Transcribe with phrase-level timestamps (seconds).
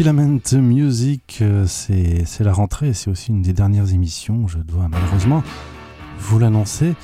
[0.00, 5.42] Filament Music, euh, c'est la rentrée, c'est aussi une des dernières émissions, je dois malheureusement
[6.18, 6.94] vous l'annoncer.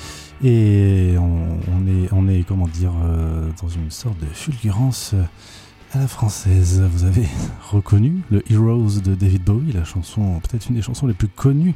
[0.43, 5.13] Et on, est, on est, comment dire, euh, dans une sorte de fulgurance
[5.93, 6.81] à la française.
[6.91, 7.27] Vous avez
[7.69, 11.75] reconnu le Heroes de David Bowie, la chanson, peut-être une des chansons les plus connues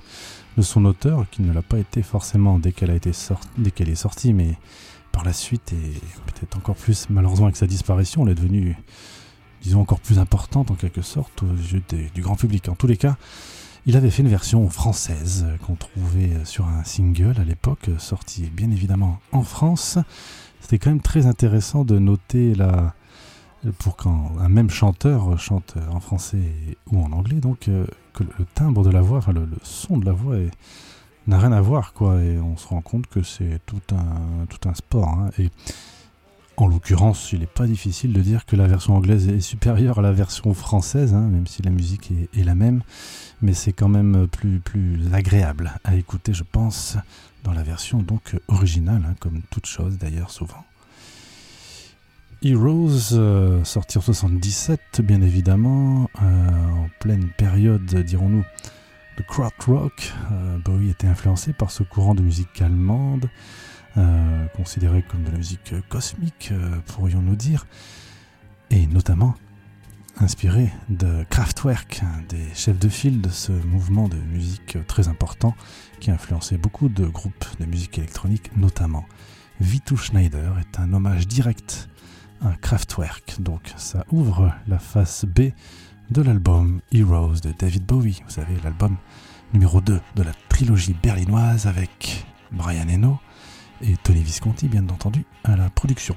[0.58, 4.56] de son auteur, qui ne l'a pas été forcément dès qu'elle est sortie, mais
[5.12, 6.00] par la suite et
[6.34, 8.76] peut-être encore plus malheureusement avec sa disparition, elle est devenue
[9.62, 11.82] disons encore plus importante en quelque sorte aux yeux
[12.14, 12.70] du grand public.
[12.70, 13.18] En tous les cas,
[13.86, 18.70] il avait fait une version française qu'on trouvait sur un single à l'époque, sorti bien
[18.72, 19.98] évidemment en France.
[20.60, 22.94] C'était quand même très intéressant de noter la,
[23.80, 28.46] pour quand un même chanteur chante en français ou en anglais, donc euh, que le
[28.54, 30.36] timbre de la voix, le, son de la voix
[31.28, 34.68] n'a rien à voir quoi, et on se rend compte que c'est tout un tout
[34.68, 35.10] un sport.
[35.10, 35.30] Hein.
[35.38, 35.50] et
[36.62, 40.04] en l'occurrence, il n'est pas difficile de dire que la version anglaise est supérieure à
[40.04, 42.84] la version française, hein, même si la musique est, la même,
[43.42, 44.62] mais c'est quand même plus,
[45.12, 46.98] agréable à écouter, je pense,
[47.44, 50.64] dans la version donc originale, hein, comme toute chose d'ailleurs souvent.
[52.44, 58.46] Heroes, euh, sorti en 77, bien évidemment, euh, en pleine période, dirons-nous,
[59.18, 60.14] de crowd rock.
[60.32, 63.30] Euh, Bowie était influencé par ce courant de musique allemande.
[63.98, 67.68] Euh, considéré comme de la musique cosmique, euh, pourrions-nous dire,
[68.70, 69.36] et notamment
[70.20, 75.56] inspiré de Kraftwerk, des chefs de file de ce mouvement de musique très important
[76.00, 79.06] qui a influencé beaucoup de groupes de musique électronique, notamment.
[79.60, 81.90] Vitu Schneider est un hommage direct
[82.42, 85.52] à Kraftwerk, donc ça ouvre la face B
[86.12, 88.96] de l'album Heroes de David Bowie, vous savez, l'album
[89.54, 93.20] numéro 2 de la trilogie berlinoise avec Brian Eno,
[93.84, 96.16] et Tony Visconti, bien entendu, à la production.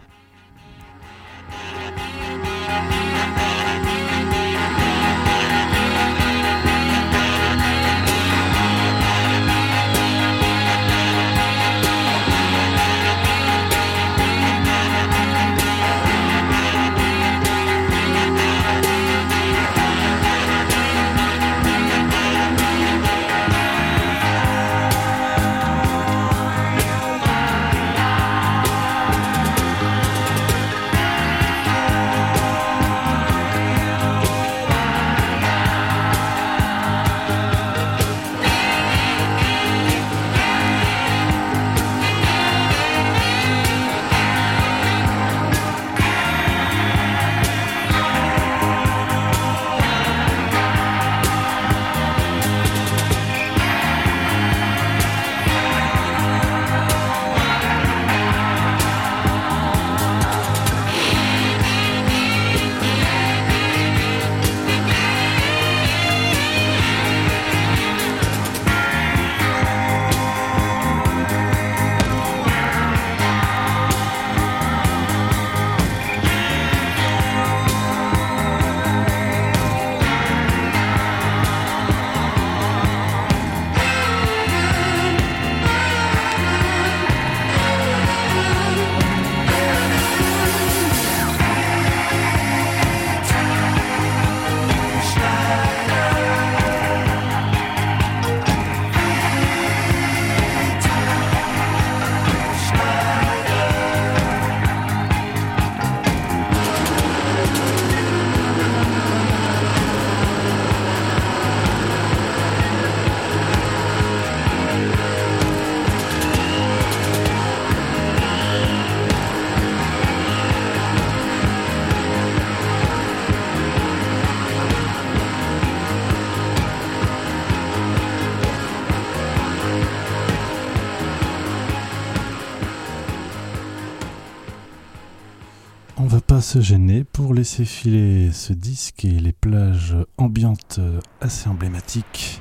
[136.55, 140.79] Se gêner pour laisser filer ce disque et les plages ambiantes
[141.21, 142.41] assez emblématiques.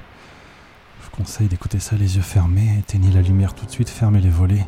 [1.00, 4.22] Je vous conseille d'écouter ça les yeux fermés, éteignez la lumière tout de suite, fermez
[4.22, 4.67] les volets.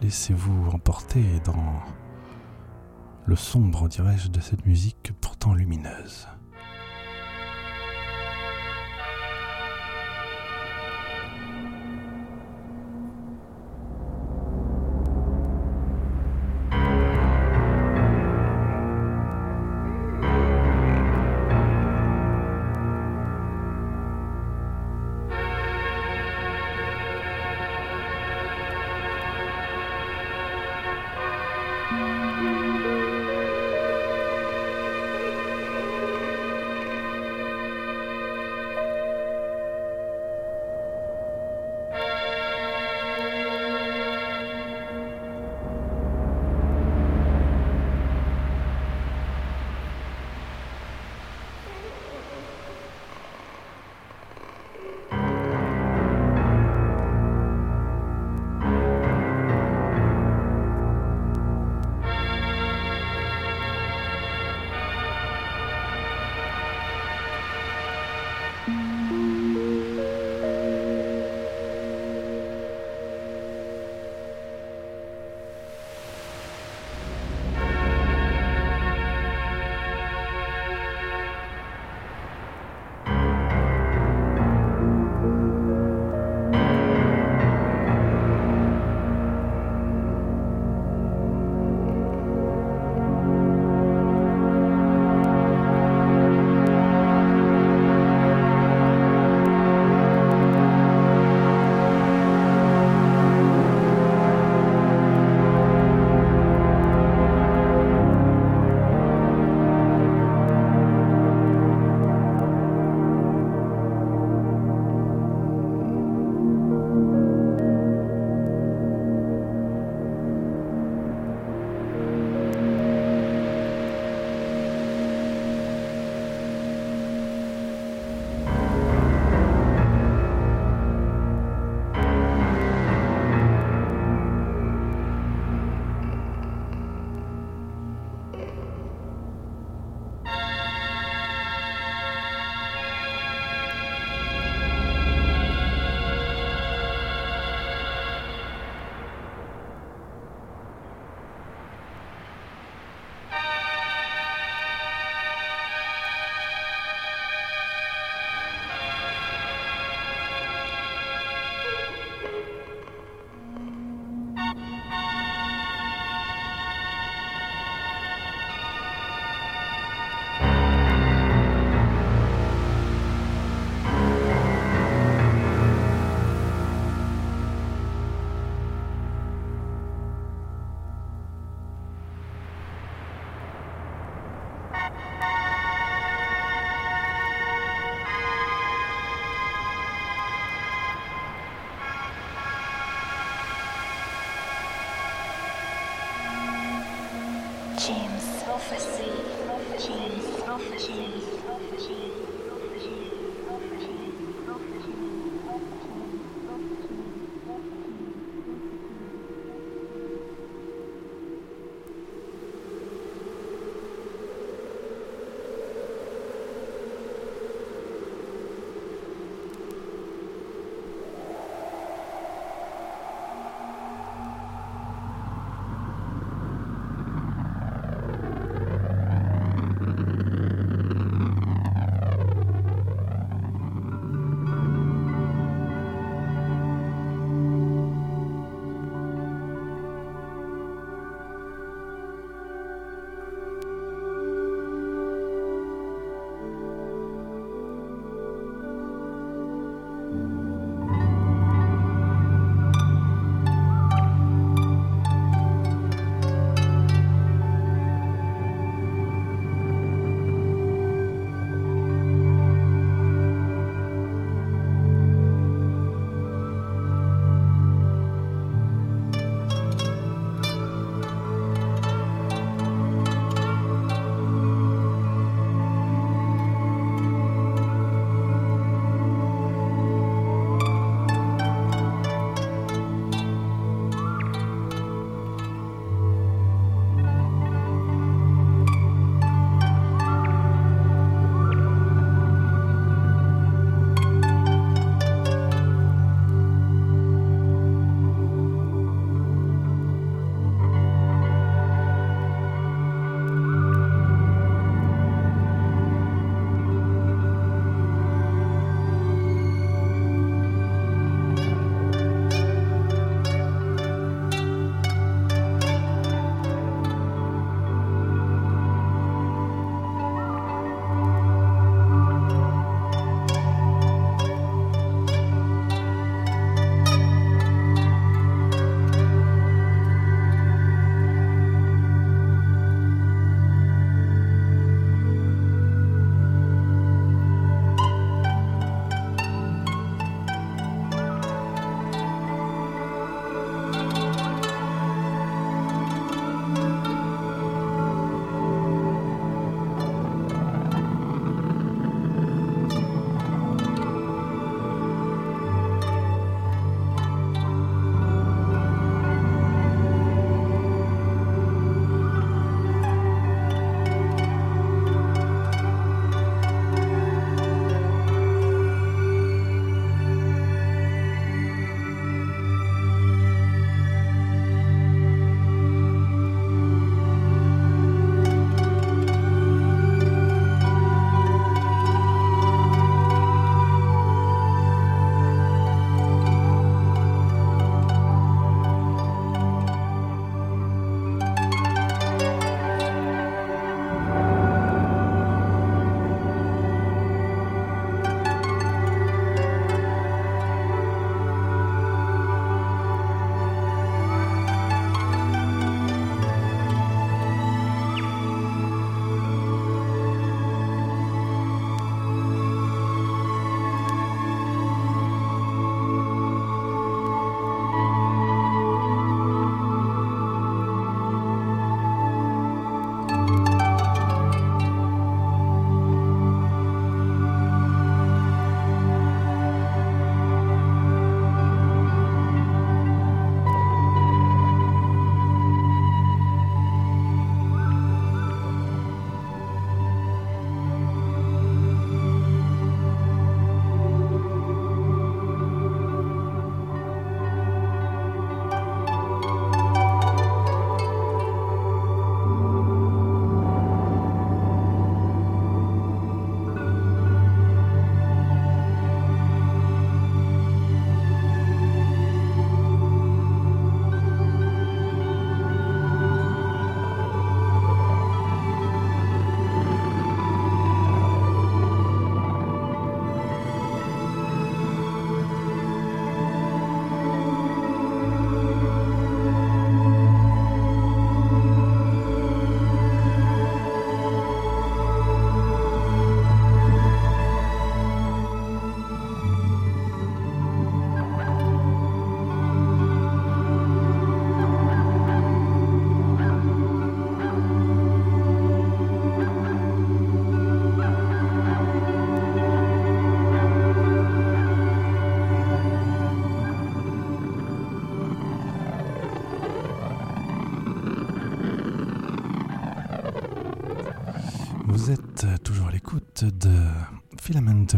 [0.00, 1.82] Laissez-vous emporter dans
[3.26, 6.26] le sombre, dirais-je, de cette musique pourtant lumineuse.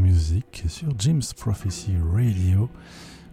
[0.00, 2.68] Music sur Jim's Prophecy Radio.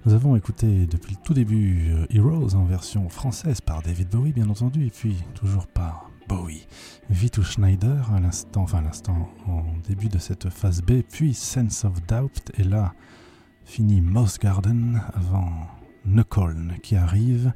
[0.05, 4.33] Nous avons écouté depuis le tout début euh, Heroes en version française par David Bowie,
[4.33, 6.67] bien entendu, et puis toujours par Bowie.
[7.09, 11.85] Vitu Schneider à l'instant, enfin à l'instant, en début de cette phase B, puis Sense
[11.85, 12.93] of Doubt, et là,
[13.65, 15.51] fini Moss Garden avant
[16.05, 17.53] Nukoln qui arrive.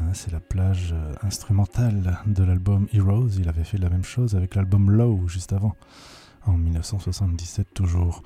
[0.00, 3.30] Hein, c'est la plage euh, instrumentale de l'album Heroes.
[3.38, 5.76] Il avait fait la même chose avec l'album Low juste avant,
[6.46, 8.22] en 1977 toujours.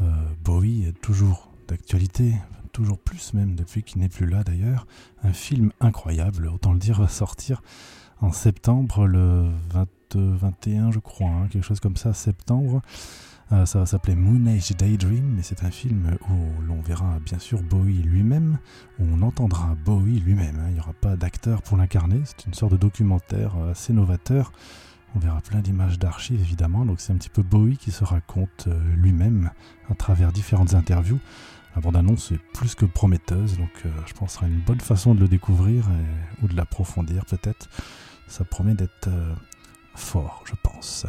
[0.00, 0.04] Euh,
[0.44, 2.34] Bowie est toujours d'actualité,
[2.72, 4.86] toujours plus même depuis qu'il n'est plus là d'ailleurs.
[5.22, 7.62] Un film incroyable, autant le dire, va sortir
[8.20, 9.50] en septembre, le
[10.14, 12.82] 21 je crois, hein, quelque chose comme ça, septembre.
[13.52, 17.38] Euh, ça va s'appeler Moon Age Daydream, et c'est un film où l'on verra bien
[17.38, 18.58] sûr Bowie lui-même,
[18.98, 20.56] où on entendra Bowie lui-même.
[20.58, 20.66] Hein.
[20.68, 24.52] Il n'y aura pas d'acteur pour l'incarner, c'est une sorte de documentaire euh, assez novateur.
[25.16, 28.66] On verra plein d'images d'archives évidemment, donc c'est un petit peu Bowie qui se raconte
[28.68, 29.50] euh, lui-même
[29.90, 31.18] à travers différentes interviews.
[31.74, 33.70] La bande-annonce est plus que prometteuse, donc
[34.06, 35.86] je pense que ce sera une bonne façon de le découvrir
[36.42, 37.68] ou de l'approfondir peut-être.
[38.28, 39.10] Ça promet d'être
[39.94, 41.06] fort, je pense.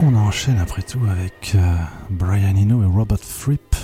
[0.00, 1.74] On enchaîne après tout avec euh,
[2.10, 3.74] Brian Eno et Robert Fripp.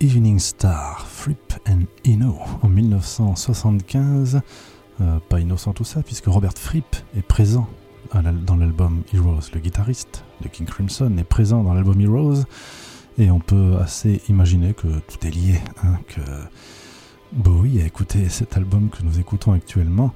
[0.00, 4.40] Evening Star, Fripp and Eno en 1975.
[5.00, 7.68] Euh, pas innocent tout ça, puisque Robert Fripp est présent
[8.12, 9.50] dans l'album Heroes.
[9.54, 12.42] Le guitariste de King Crimson est présent dans l'album Heroes.
[13.18, 16.22] Et on peut assez imaginer que tout est lié, hein, que
[17.32, 20.12] Bowie a écouté cet album que nous écoutons actuellement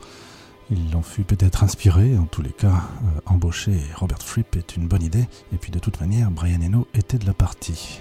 [0.71, 4.87] Il en fut peut-être inspiré, en tous les cas, euh, embaucher Robert Fripp est une
[4.87, 8.01] bonne idée, et puis de toute manière, Brian Eno était de la partie.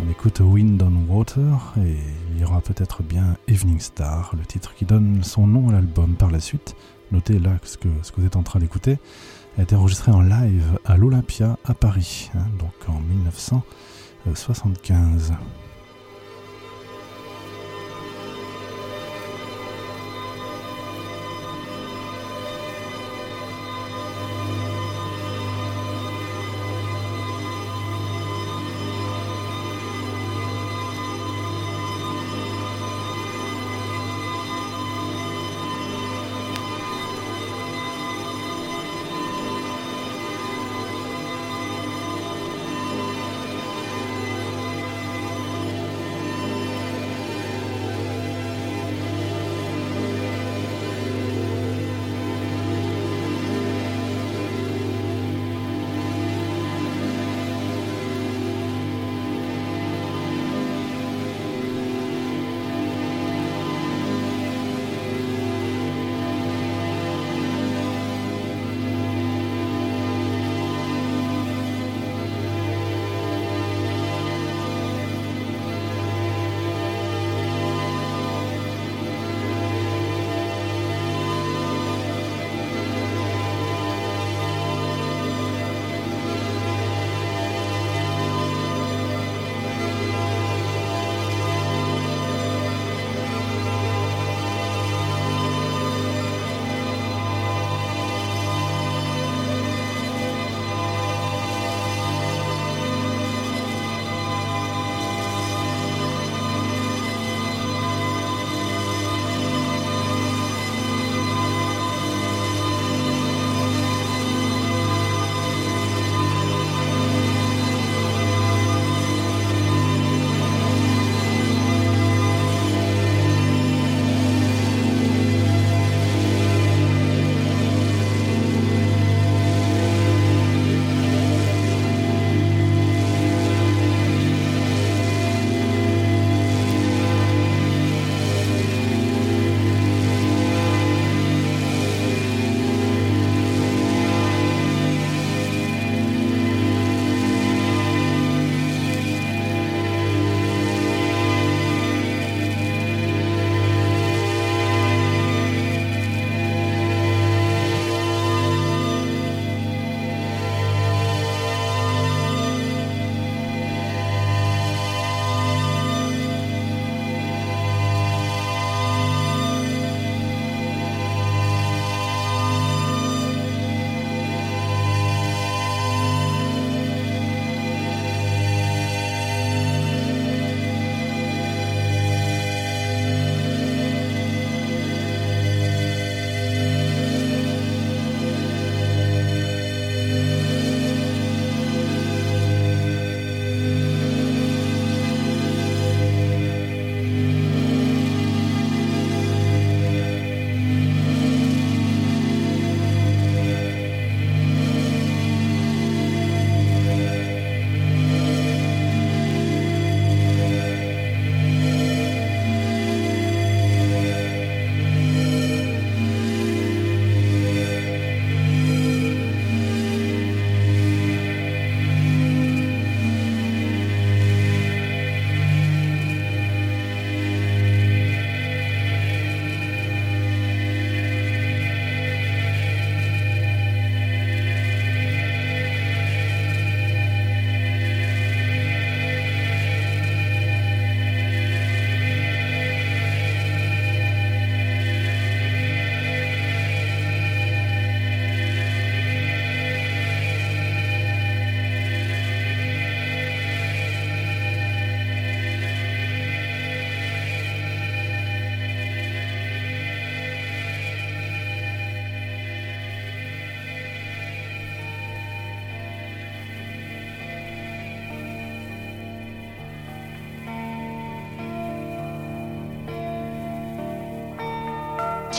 [0.00, 1.98] On écoute Wind on Water et
[2.32, 6.14] il y aura peut-être bien Evening Star, le titre qui donne son nom à l'album
[6.14, 6.74] par la suite.
[7.12, 8.96] Notez là ce que, ce que vous êtes en train d'écouter
[9.58, 15.34] a été enregistré en live à l'Olympia à Paris, hein, donc en 1975.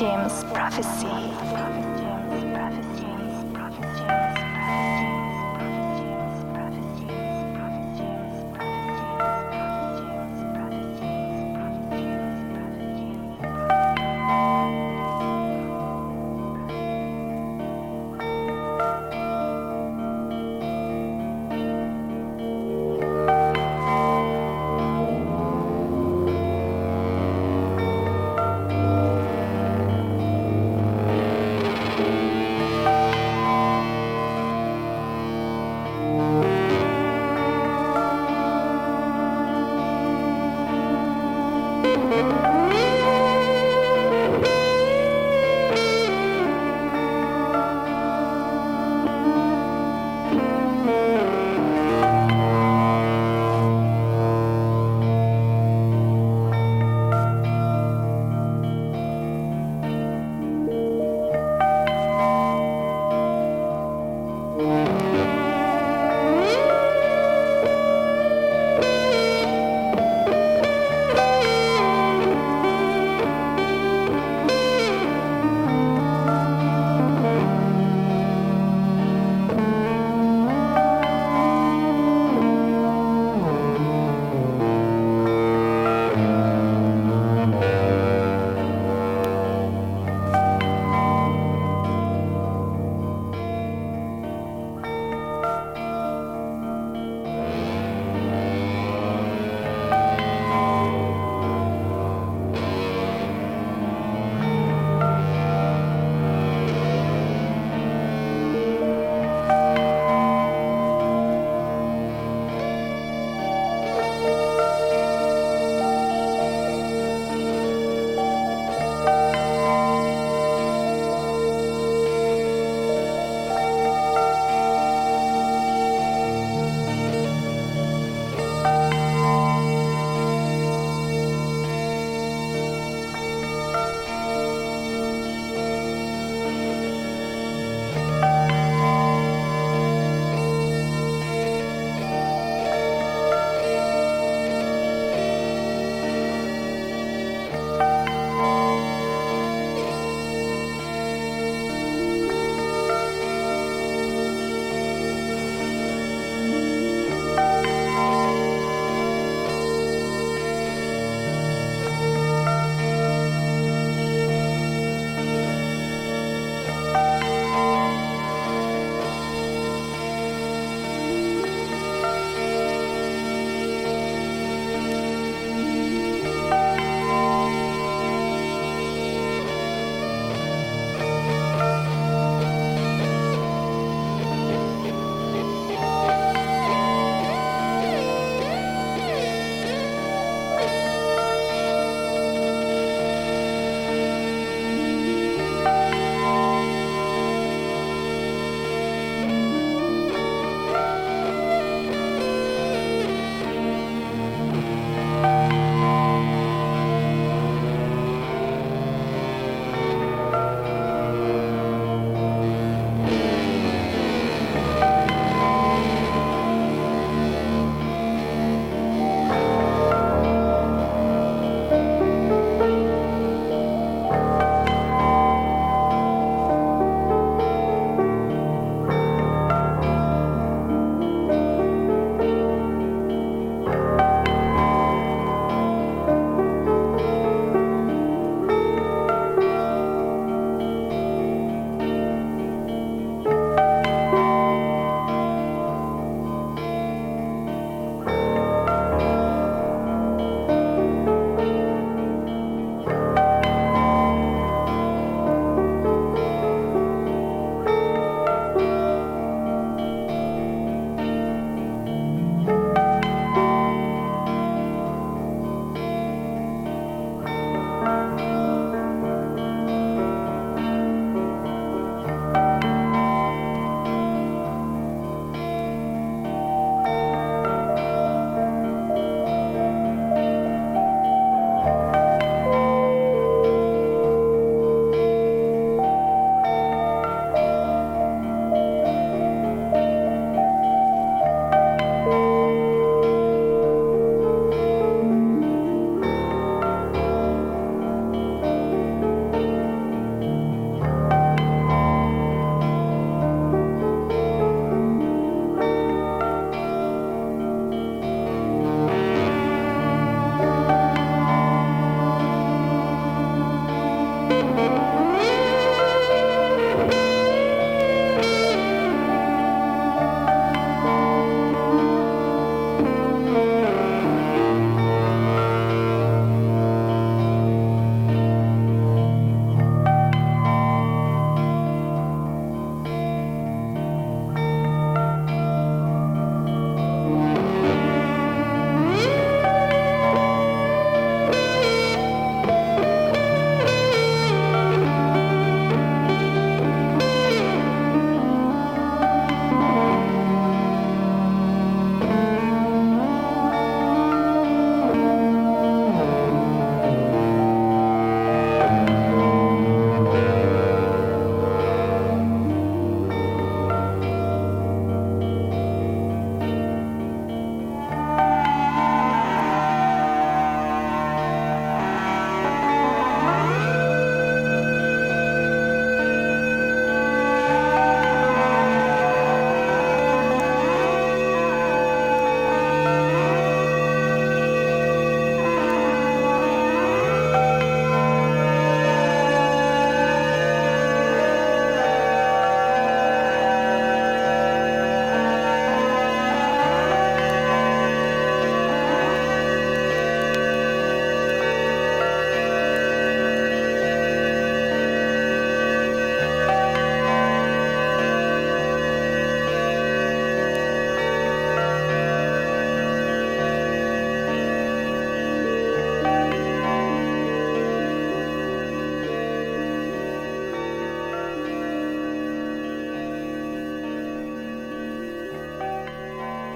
[0.04, 1.33] James Prophecy.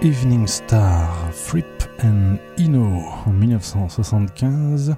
[0.08, 4.95] Evening Star, Fripp and Ino en 1975.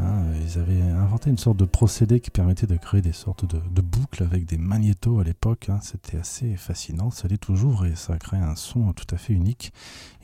[0.00, 3.82] Ah, ils avaient inventé une sorte de procédé qui permettait de créer des sortes de,
[3.82, 5.68] boucles avec des magnétos à l'époque.
[5.68, 5.78] Hein.
[5.82, 9.74] C'était assez fascinant, ça l'est toujours et ça crée un son tout à fait unique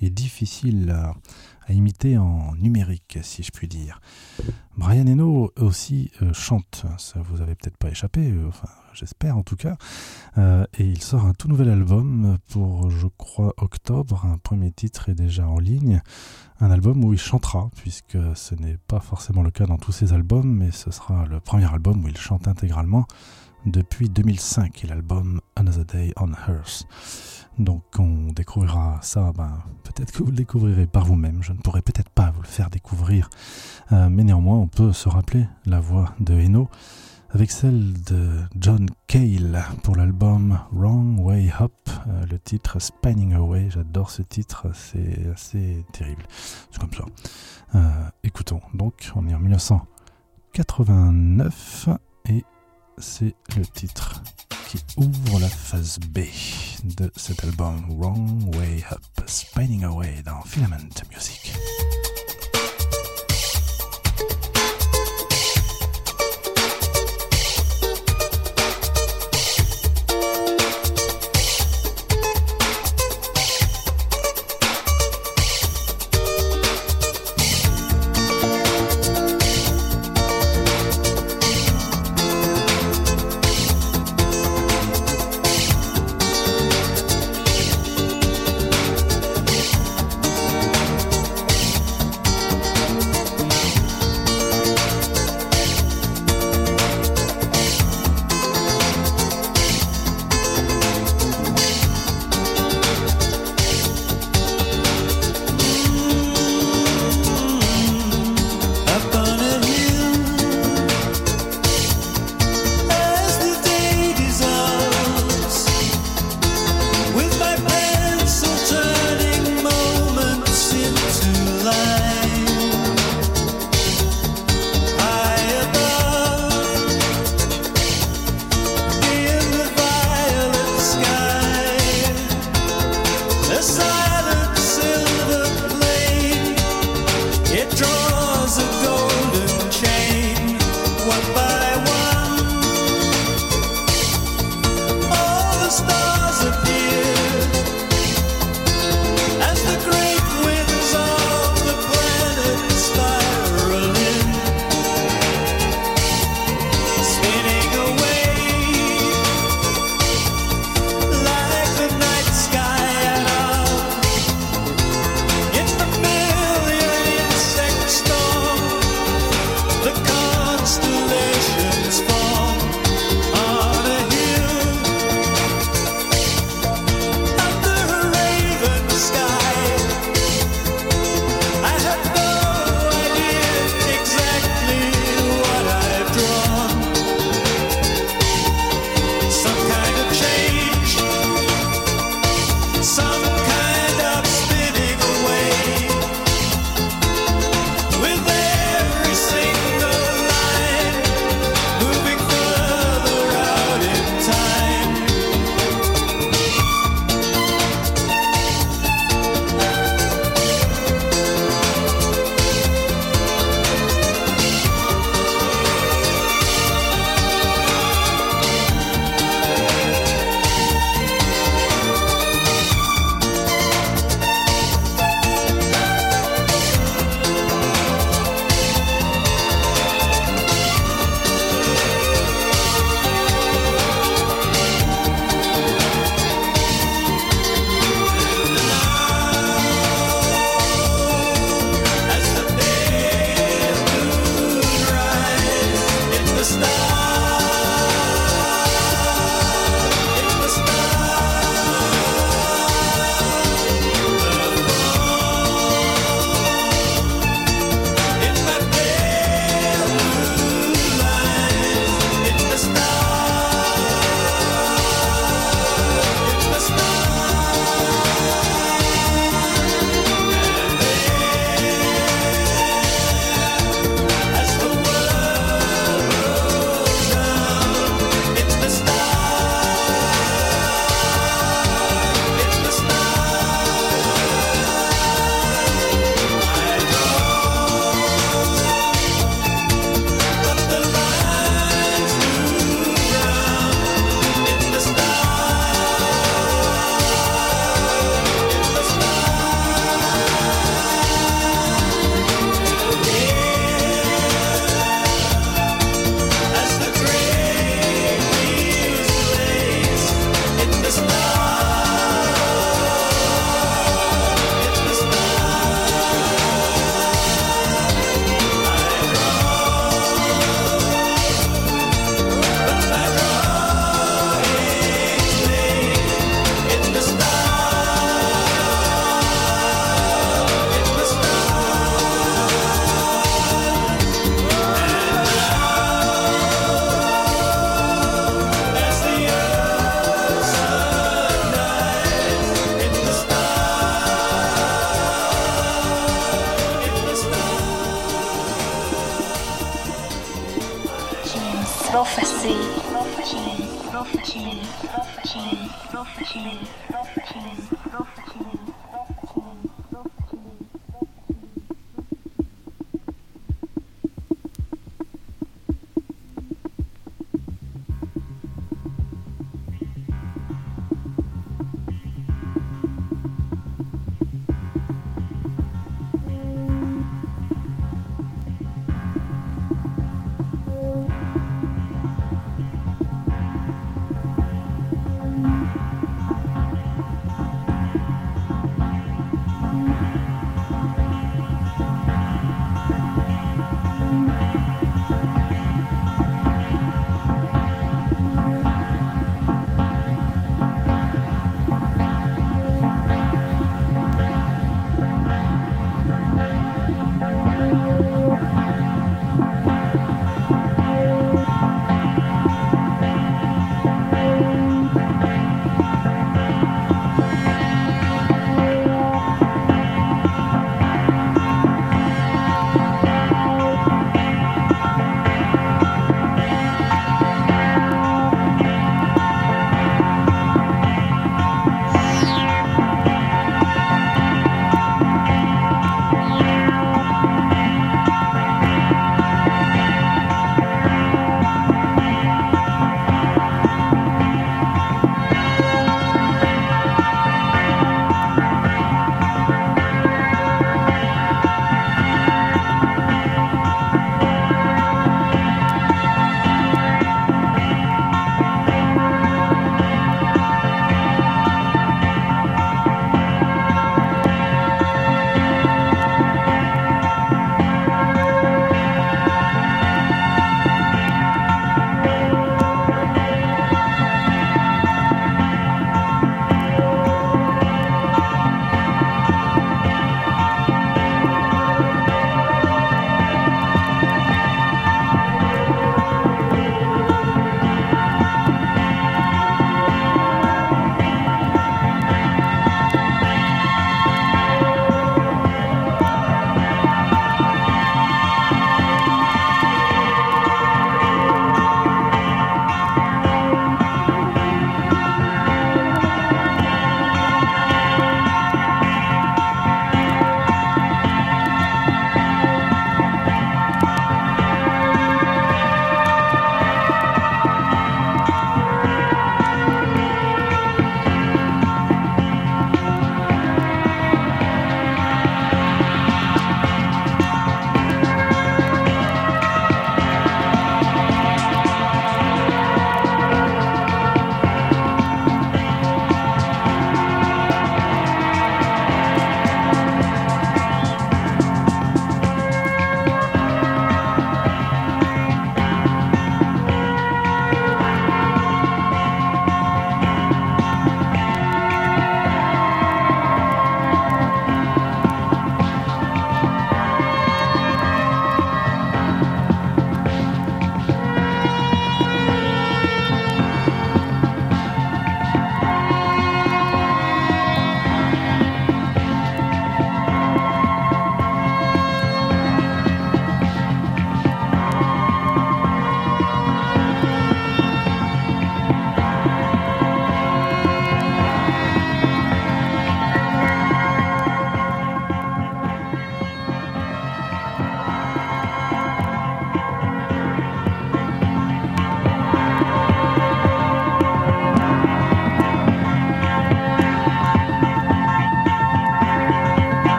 [0.00, 1.14] et difficile à,
[1.70, 4.00] imiter en numérique, si je puis dire.
[4.78, 8.48] Brian Eno aussi euh, chante, ça vous avait peut-être pas échappé, euh,
[8.92, 9.76] j'espère en tout cas.
[10.38, 14.24] Euh, et il sort un tout nouvel album pour, je crois, octobre.
[14.24, 16.00] Un premier titre est déjà en ligne.
[16.60, 20.12] Un album où il chantera, puisque ce n'est pas forcément le cas dans tous ses
[20.12, 23.06] albums, mais ce sera le premier album où il chante intégralement
[23.66, 26.86] depuis 2005 et l'album Another Day on Earth.
[27.58, 31.82] Donc on découvrira ça, ben, peut-être que vous le découvrirez par vous-même, je ne pourrai
[31.82, 33.28] peut-être pas vous le faire découvrir,
[33.92, 36.70] euh, mais néanmoins on peut se rappeler la voix de Eno
[37.32, 41.72] avec celle de John Cale pour l'album Wrong Way Up,
[42.08, 43.68] euh, le titre Spinning Away.
[43.70, 46.24] J'adore ce titre, c'est assez terrible.
[46.70, 47.04] C'est comme ça.
[47.76, 51.88] Euh, écoutons, donc on est en 1989
[52.28, 52.44] et
[52.98, 54.22] c'est le titre
[54.68, 56.20] qui ouvre la phase B
[56.84, 61.54] de cet album Wrong Way Up, Spinning Away dans Filament Music.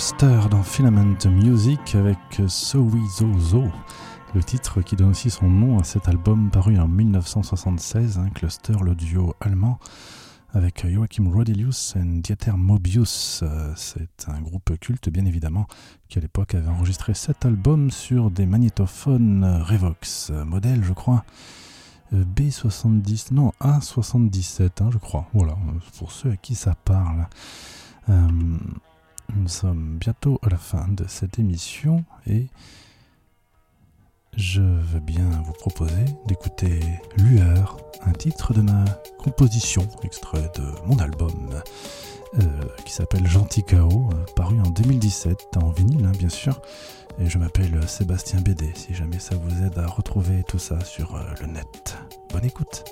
[0.00, 2.16] Cluster dans Filament Music avec
[2.48, 3.70] Sowieso
[4.34, 8.76] le titre qui donne aussi son nom à cet album paru en 1976, hein, Cluster,
[8.82, 9.78] le duo allemand
[10.54, 13.44] avec Joachim Rodelius et Dieter Mobius.
[13.76, 15.66] C'est un groupe culte, bien évidemment,
[16.08, 21.26] qui à l'époque avait enregistré cet album sur des magnétophones Revox, modèle, je crois,
[22.14, 25.28] euh, B70, non, A77, hein, je crois.
[25.34, 25.58] Voilà,
[25.98, 27.26] pour ceux à qui ça parle.
[28.08, 28.28] Euh,
[29.36, 32.46] nous sommes bientôt à la fin de cette émission et
[34.36, 36.80] je veux bien vous proposer d'écouter
[37.16, 38.84] Lueur, un titre de ma
[39.18, 41.50] composition, extrait de mon album
[42.38, 42.46] euh,
[42.84, 46.60] qui s'appelle Gentil Chaos, euh, paru en 2017 en vinyle hein, bien sûr.
[47.18, 51.16] Et je m'appelle Sébastien Bédé, si jamais ça vous aide à retrouver tout ça sur
[51.16, 51.98] euh, le net.
[52.32, 52.84] Bonne écoute!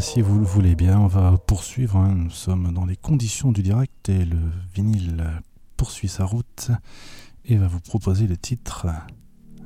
[0.00, 1.96] Si vous le voulez bien, on va poursuivre.
[1.96, 2.14] Hein.
[2.14, 4.38] Nous sommes dans les conditions du direct et le
[4.74, 5.24] vinyle
[5.76, 6.70] poursuit sa route
[7.44, 8.86] et va vous proposer le titre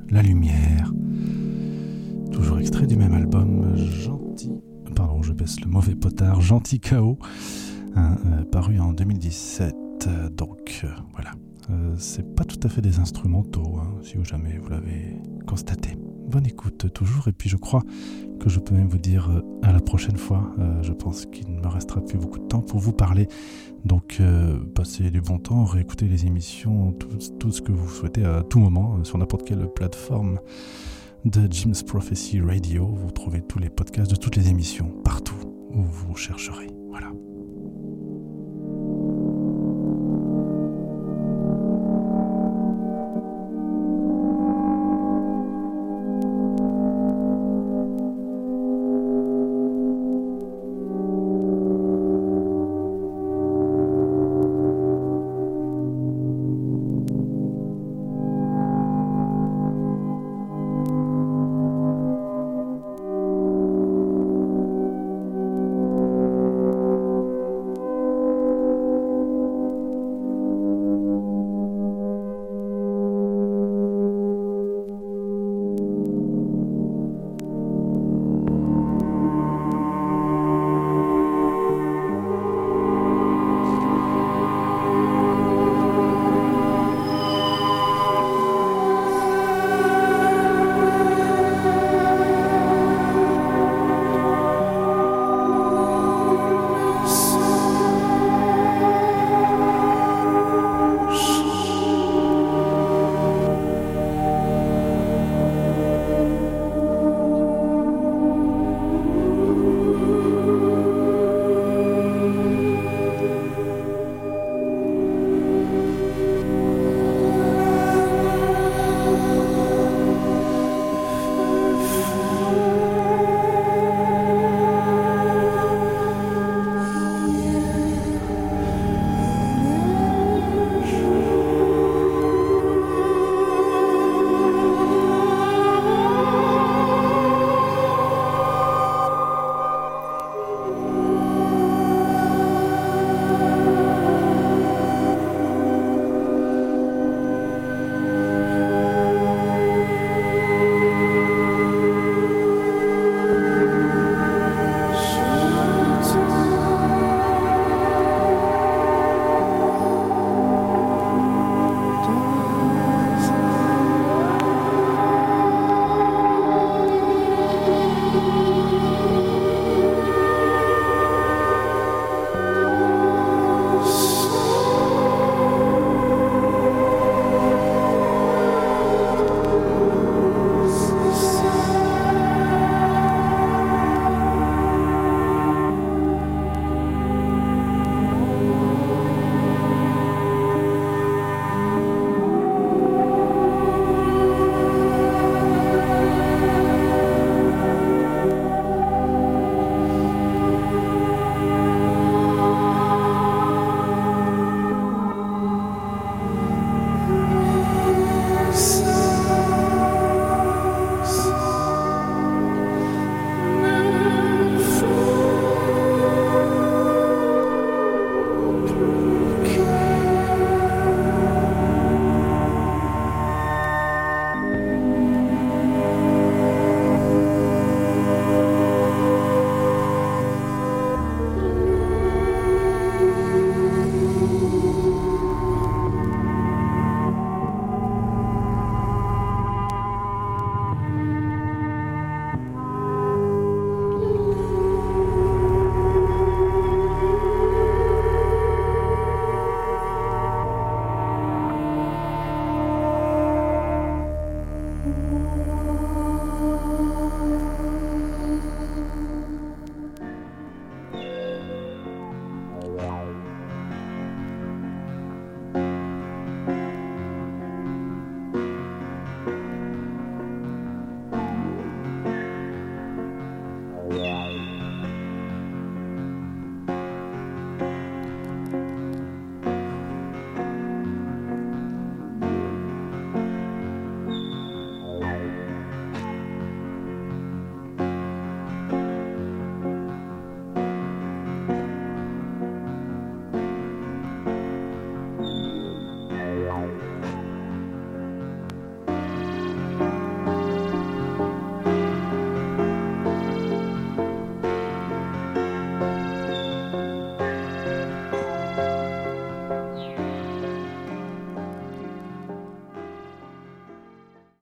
[0.09, 0.91] La Lumière.
[2.31, 4.51] Toujours extrait du même album, Gentil.
[4.95, 7.17] Pardon, je baisse le mauvais potard, Gentil Chaos,
[7.95, 9.75] hein, euh, paru en 2017.
[10.35, 11.31] Donc euh, voilà,
[11.69, 15.97] Euh, c'est pas tout à fait des instrumentaux, hein, si jamais vous l'avez constaté.
[16.27, 17.83] Bonne écoute toujours, et puis je crois
[18.39, 20.53] que je peux même vous dire euh, à la prochaine fois.
[20.59, 23.27] Euh, je pense qu'il ne me restera plus beaucoup de temps pour vous parler.
[23.85, 24.21] Donc
[24.75, 28.59] passez du bon temps, réécoutez les émissions, tout, tout, ce que vous souhaitez à tout
[28.59, 30.39] moment, sur n'importe quelle plateforme
[31.25, 32.85] de Jim's Prophecy Radio.
[32.85, 35.35] Vous trouvez tous les podcasts de toutes les émissions partout
[35.71, 36.67] où vous chercherez.
[36.89, 37.11] Voilà.